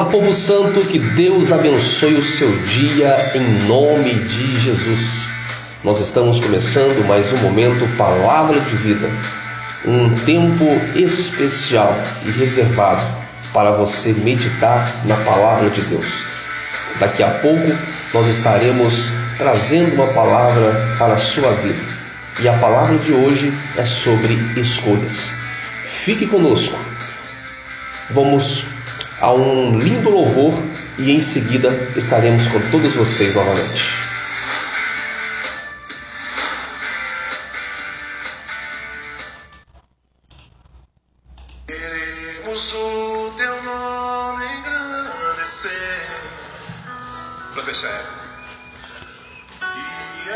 [0.00, 5.28] Olá, povo santo, que Deus abençoe o seu dia em nome de Jesus.
[5.84, 9.10] Nós estamos começando mais um momento Palavra de Vida,
[9.84, 10.64] um tempo
[10.94, 13.02] especial e reservado
[13.52, 16.24] para você meditar na palavra de Deus.
[16.98, 17.70] Daqui a pouco
[18.14, 21.84] nós estaremos trazendo uma palavra para a sua vida.
[22.40, 25.34] E a palavra de hoje é sobre escolhas.
[25.84, 26.78] Fique conosco.
[28.08, 28.64] Vamos
[29.20, 30.54] a um lindo louvor
[30.98, 34.00] e em seguida estaremos com todos vocês novamente.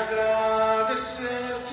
[0.00, 1.67] Agradecer-te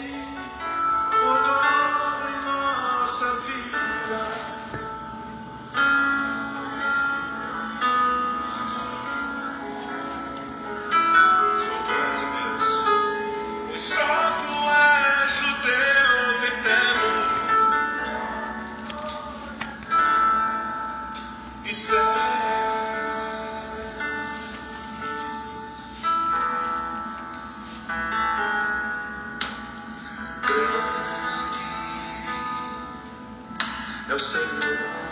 [34.13, 35.04] o Senhor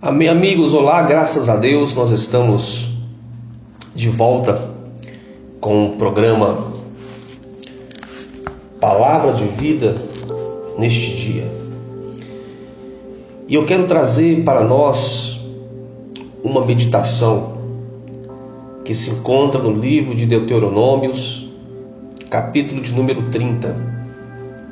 [0.00, 0.74] Amém, amigos.
[0.74, 2.88] Olá, graças a Deus, nós estamos
[3.96, 4.70] de volta
[5.60, 6.72] com o programa
[8.80, 10.00] Palavra de Vida
[10.78, 11.50] neste dia.
[13.48, 15.40] E eu quero trazer para nós
[16.44, 17.58] uma meditação
[18.84, 21.50] que se encontra no livro de Deuteronômios,
[22.30, 23.76] capítulo de número 30,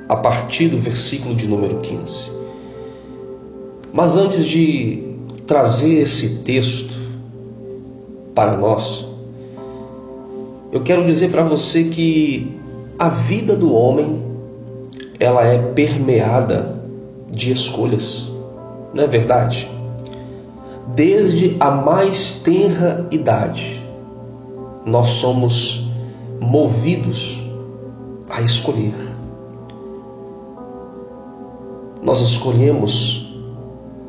[0.08, 2.30] a partir do versículo de número 15.
[3.92, 5.05] Mas antes de
[5.46, 6.94] trazer esse texto
[8.34, 9.06] para nós,
[10.72, 12.58] eu quero dizer para você que
[12.98, 14.22] a vida do homem
[15.18, 16.80] ela é permeada
[17.30, 18.30] de escolhas,
[18.92, 19.70] não é verdade?
[20.94, 23.82] Desde a mais tenra idade,
[24.84, 25.86] nós somos
[26.40, 27.42] movidos
[28.30, 28.94] a escolher.
[32.02, 33.34] Nós escolhemos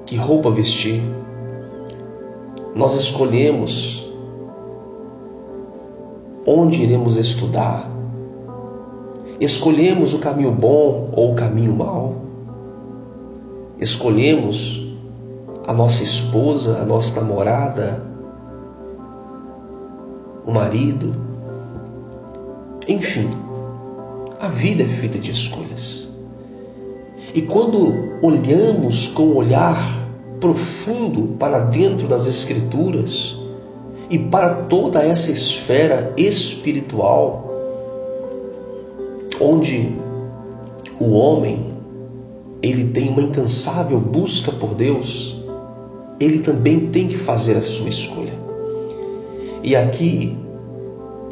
[0.06, 1.02] que roupa vestir,
[2.78, 4.08] nós escolhemos
[6.46, 7.92] onde iremos estudar,
[9.40, 12.22] escolhemos o caminho bom ou o caminho mau,
[13.80, 14.86] escolhemos
[15.66, 18.06] a nossa esposa, a nossa namorada,
[20.46, 21.16] o marido,
[22.88, 23.28] enfim,
[24.40, 26.08] a vida é feita de escolhas.
[27.34, 30.07] E quando olhamos com um olhar
[30.40, 33.38] profundo para dentro das Escrituras
[34.10, 37.52] e para toda essa esfera espiritual,
[39.40, 39.96] onde
[41.00, 41.78] o homem
[42.62, 45.38] ele tem uma incansável busca por Deus,
[46.20, 48.34] ele também tem que fazer a sua escolha.
[49.62, 50.36] E aqui,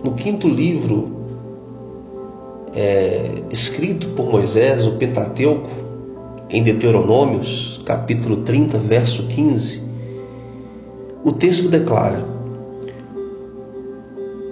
[0.04, 1.16] no quinto livro,
[2.74, 5.85] é, escrito por Moisés, o Pentateuco,
[6.56, 9.84] em Deuteronômios, capítulo 30, verso 15,
[11.22, 12.25] o texto declara: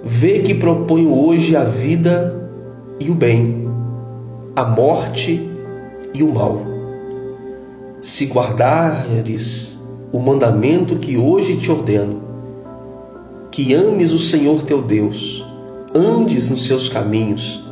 [0.04, 2.50] Vê que proponho hoje a vida
[3.00, 3.66] e o bem,
[4.54, 5.48] a morte
[6.12, 6.60] e o mal.
[8.02, 9.78] Se guardares
[10.12, 12.20] o mandamento que hoje te ordeno,
[13.50, 15.42] que ames o Senhor teu Deus,
[15.94, 17.64] andes nos seus caminhos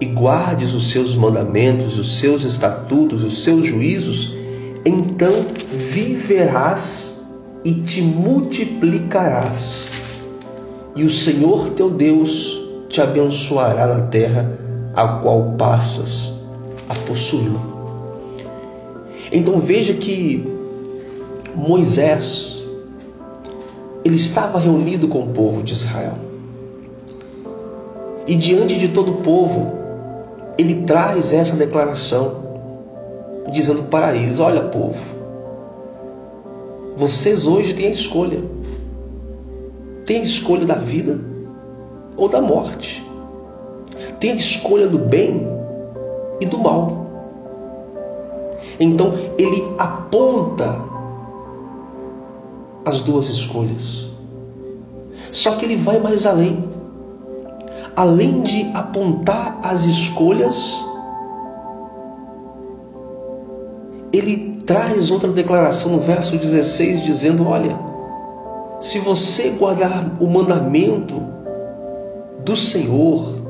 [0.00, 4.34] e guardes os seus mandamentos, os seus estatutos, os seus juízos,
[4.84, 5.32] então
[5.72, 7.22] viverás
[7.64, 9.90] e te multiplicarás.
[10.94, 14.58] E o Senhor teu Deus te abençoará na terra
[14.94, 16.32] a qual passas
[16.88, 17.60] a possuí-la.
[19.32, 20.46] Então veja que
[21.54, 22.62] Moisés,
[24.04, 26.18] ele estava reunido com o povo de Israel.
[28.26, 29.83] E diante de todo o povo,
[30.56, 32.44] ele traz essa declaração,
[33.50, 35.00] dizendo para eles: Olha, povo,
[36.96, 38.42] vocês hoje têm a escolha.
[40.04, 41.18] Tem a escolha da vida
[42.16, 43.04] ou da morte.
[44.20, 45.46] Tem a escolha do bem
[46.40, 47.06] e do mal.
[48.78, 50.80] Então ele aponta
[52.84, 54.08] as duas escolhas.
[55.30, 56.73] Só que ele vai mais além.
[57.96, 60.84] Além de apontar as escolhas,
[64.12, 67.78] ele traz outra declaração no verso 16, dizendo: Olha,
[68.80, 71.22] se você guardar o mandamento
[72.44, 73.42] do Senhor,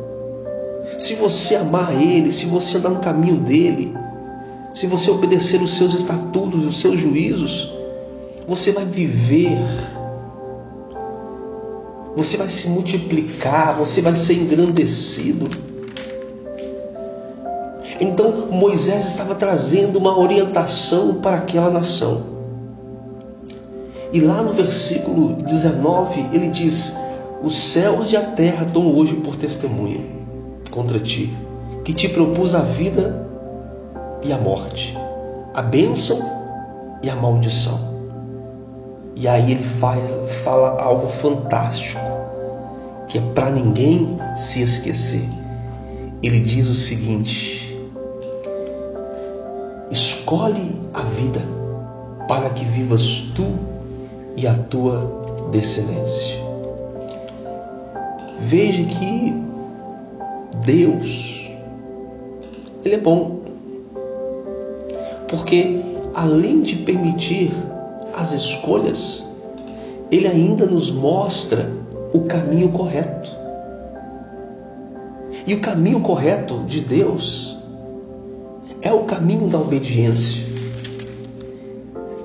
[0.99, 3.94] se você amar Ele, se você andar no caminho dele,
[4.73, 7.72] se você obedecer os seus estatutos, os seus juízos,
[8.46, 9.58] você vai viver,
[12.16, 15.48] você vai se multiplicar, você vai ser engrandecido.
[18.00, 22.34] Então Moisés estava trazendo uma orientação para aquela nação.
[24.12, 26.94] E lá no versículo 19 ele diz:
[27.42, 30.06] Os céus e a terra dão hoje por testemunha
[30.70, 31.32] contra ti,
[31.84, 33.28] que te propus a vida
[34.22, 34.96] e a morte,
[35.52, 36.18] a bênção
[37.02, 37.94] e a maldição.
[39.16, 40.00] E aí ele faz,
[40.42, 42.00] fala algo fantástico,
[43.06, 45.28] que é para ninguém se esquecer.
[46.22, 47.78] Ele diz o seguinte:
[49.90, 51.40] escolhe a vida
[52.26, 53.46] para que vivas tu
[54.36, 56.42] e a tua descendência.
[58.40, 59.34] Veja que
[60.64, 61.50] Deus,
[62.84, 63.40] Ele é bom,
[65.28, 65.80] porque
[66.14, 67.52] além de permitir
[68.16, 69.24] as escolhas,
[70.10, 71.70] ele ainda nos mostra
[72.12, 73.30] o caminho correto.
[75.46, 77.58] E o caminho correto de Deus
[78.80, 80.44] é o caminho da obediência,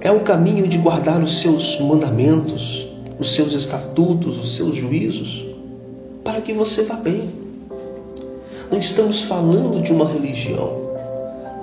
[0.01, 5.45] é o caminho de guardar os seus mandamentos, os seus estatutos, os seus juízos,
[6.23, 7.29] para que você vá bem.
[8.71, 10.88] Não estamos falando de uma religião,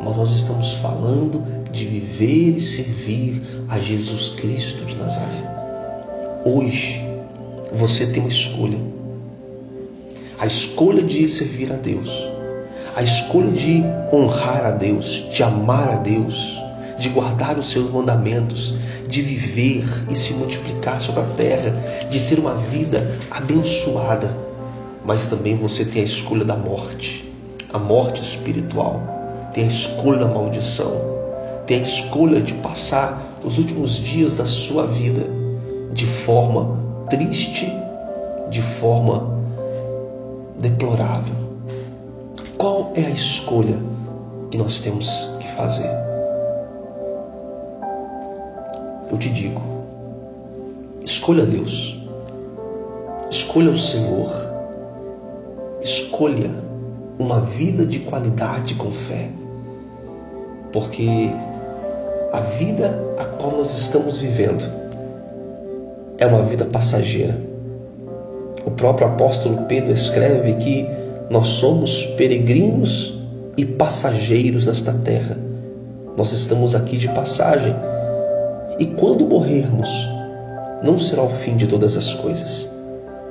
[0.07, 5.43] mas nós estamos falando de viver e servir a Jesus Cristo de Nazaré.
[6.45, 7.05] Hoje,
[7.73, 8.79] você tem uma escolha.
[10.39, 12.31] A escolha de servir a Deus,
[12.95, 13.83] a escolha de
[14.13, 16.57] honrar a Deus, de amar a Deus,
[17.01, 18.75] de guardar os seus mandamentos,
[19.09, 21.71] de viver e se multiplicar sobre a terra,
[22.09, 24.47] de ter uma vida abençoada.
[25.05, 27.33] mas também você tem a escolha da morte,
[27.73, 29.16] a morte espiritual,
[29.57, 30.93] tem a escolha da maldição,
[31.65, 35.31] tem a escolha de passar os últimos dias da sua vida
[35.95, 36.77] de forma
[37.09, 37.73] triste,
[38.51, 39.35] de forma
[40.59, 41.35] deplorável.
[42.59, 43.79] Qual é a escolha
[44.51, 45.89] que nós temos que fazer?
[49.11, 49.63] Eu te digo,
[51.03, 52.07] escolha Deus,
[53.31, 54.31] escolha o Senhor,
[55.81, 56.51] escolha
[57.19, 59.31] uma vida de qualidade com fé,
[60.76, 61.30] porque
[62.35, 64.62] a vida a qual nós estamos vivendo
[66.18, 67.40] é uma vida passageira.
[68.62, 70.87] O próprio apóstolo Pedro escreve que
[71.30, 73.18] nós somos peregrinos
[73.56, 75.38] e passageiros nesta terra.
[76.14, 77.75] Nós estamos aqui de passagem.
[78.78, 79.88] E quando morrermos,
[80.83, 82.68] não será o fim de todas as coisas,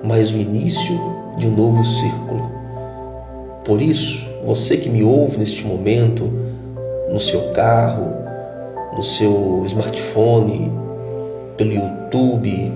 [0.04, 1.00] mas o início
[1.38, 2.52] de um novo círculo.
[3.64, 6.45] Por isso, você que me ouve neste momento,
[7.16, 8.14] no seu carro,
[8.94, 10.70] no seu smartphone,
[11.56, 12.74] pelo YouTube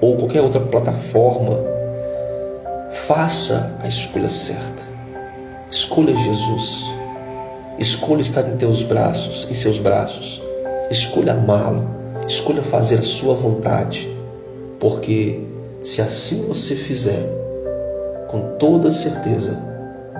[0.00, 1.60] ou qualquer outra plataforma,
[2.90, 4.82] faça a escolha certa.
[5.70, 6.84] Escolha Jesus.
[7.78, 10.42] Escolha estar em teus braços, em seus braços.
[10.90, 11.88] Escolha amá-lo.
[12.26, 14.08] Escolha fazer a sua vontade.
[14.80, 15.40] Porque
[15.80, 17.24] se assim você fizer,
[18.26, 19.62] com toda certeza,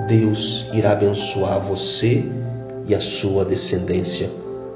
[0.07, 2.25] Deus irá abençoar você
[2.87, 4.31] e a sua descendência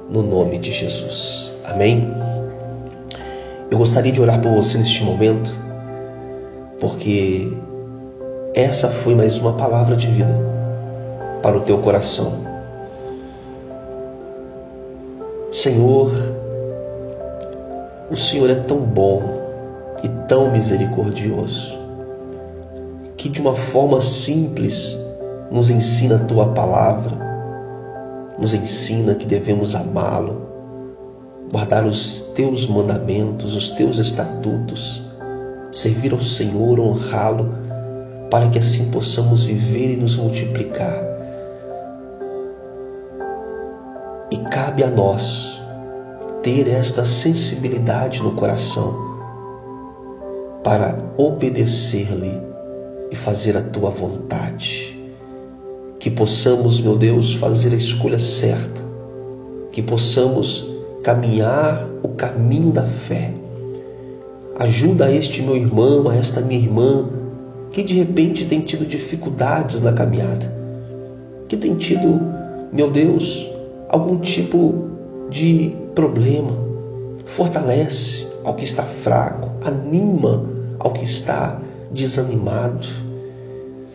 [0.09, 1.53] no nome de Jesus.
[1.65, 2.11] Amém?
[3.69, 5.51] Eu gostaria de orar por você neste momento,
[6.79, 7.51] porque
[8.55, 10.35] essa foi mais uma palavra de vida
[11.43, 12.49] para o teu coração.
[15.51, 16.11] Senhor,
[18.09, 19.21] o Senhor é tão bom
[20.03, 21.77] e tão misericordioso,
[23.15, 24.97] que de uma forma simples
[25.51, 27.28] nos ensina a tua palavra,
[28.39, 30.47] nos ensina que devemos amá-lo,
[31.51, 35.03] guardar os teus mandamentos, os teus estatutos,
[35.71, 37.53] servir ao Senhor, honrá-lo,
[38.29, 41.03] para que assim possamos viver e nos multiplicar.
[44.31, 45.61] E cabe a nós
[46.43, 49.09] ter esta sensibilidade no coração
[50.63, 52.39] para obedecer-lhe
[53.11, 54.98] e fazer a tua vontade.
[55.99, 58.81] Que possamos, meu Deus, fazer a escolha certa,
[59.71, 60.65] que possamos
[61.03, 63.33] caminhar o caminho da fé.
[64.57, 67.07] Ajuda este meu irmão, a esta minha irmã,
[67.71, 70.51] que de repente tem tido dificuldades na caminhada,
[71.47, 72.19] que tem tido,
[72.71, 73.49] meu Deus,
[73.89, 74.89] algum tipo
[75.29, 76.57] de problema.
[77.25, 80.45] Fortalece ao que está fraco, anima
[80.79, 81.59] ao que está
[81.91, 82.87] desanimado.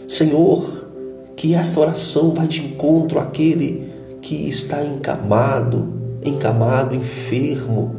[0.06, 0.83] Senhor,
[1.36, 5.92] que esta oração vá de encontro àquele que está encamado,
[6.24, 7.94] encamado, enfermo.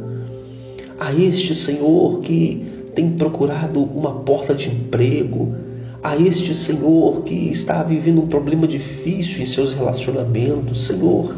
[0.98, 5.54] A este Senhor que tem procurado uma porta de emprego,
[6.02, 11.36] a este Senhor que está vivendo um problema difícil em seus relacionamentos, Senhor,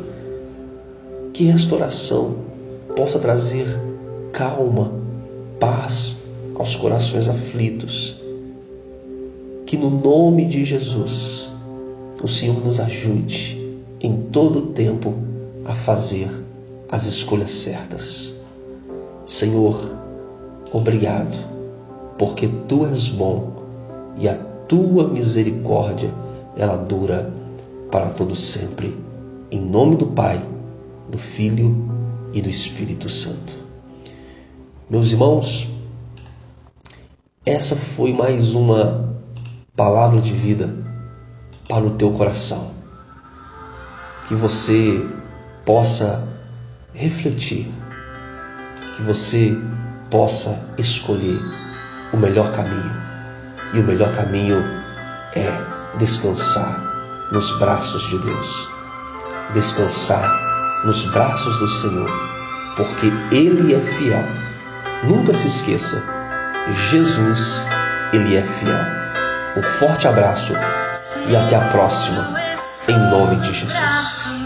[1.32, 2.36] que esta oração
[2.94, 3.66] possa trazer
[4.32, 4.92] calma,
[5.58, 6.16] paz
[6.54, 8.20] aos corações aflitos.
[9.66, 11.50] Que no nome de Jesus
[12.22, 15.14] o Senhor nos ajude em todo o tempo
[15.64, 16.28] a fazer
[16.88, 18.34] as escolhas certas.
[19.26, 19.92] Senhor,
[20.72, 21.38] obrigado,
[22.16, 23.52] porque tu és bom
[24.18, 24.34] e a
[24.66, 26.12] tua misericórdia
[26.56, 27.32] ela dura
[27.90, 28.96] para todo sempre.
[29.50, 30.42] Em nome do Pai,
[31.10, 31.88] do Filho
[32.32, 33.54] e do Espírito Santo.
[34.90, 35.68] Meus irmãos,
[37.44, 39.14] essa foi mais uma
[39.76, 40.87] palavra de vida
[41.68, 42.72] para o teu coração.
[44.26, 45.06] Que você
[45.64, 46.26] possa
[46.94, 47.70] refletir,
[48.96, 49.56] que você
[50.10, 51.38] possa escolher
[52.12, 53.08] o melhor caminho.
[53.74, 54.58] E o melhor caminho
[55.34, 58.68] é descansar nos braços de Deus.
[59.52, 62.10] Descansar nos braços do Senhor,
[62.76, 64.24] porque Ele é fiel.
[65.04, 66.02] Nunca se esqueça,
[66.90, 67.66] Jesus,
[68.12, 68.97] Ele é fiel.
[69.56, 70.52] Um forte abraço
[71.26, 72.34] e até a próxima,
[72.88, 74.37] em nome de Jesus.